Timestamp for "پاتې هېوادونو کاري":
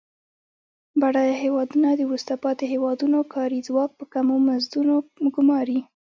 2.43-3.59